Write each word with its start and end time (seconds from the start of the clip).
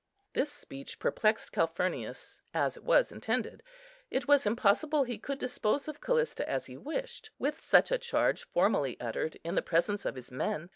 This 0.33 0.51
speech 0.51 0.97
perplexed 0.97 1.51
Calphurnius, 1.51 2.39
as 2.55 2.75
it 2.75 2.83
was 2.83 3.11
intended. 3.11 3.61
It 4.09 4.27
was 4.27 4.47
impossible 4.47 5.03
he 5.03 5.19
could 5.19 5.37
dispose 5.37 5.87
of 5.87 6.01
Callista 6.01 6.49
as 6.49 6.65
he 6.65 6.75
wished, 6.75 7.29
with 7.37 7.61
such 7.63 7.91
a 7.91 7.99
charge 7.99 8.43
formally 8.45 8.99
uttered 8.99 9.37
in 9.43 9.53
the 9.53 9.61
presence 9.61 10.03
of 10.05 10.15
his 10.15 10.31
men. 10.31 10.69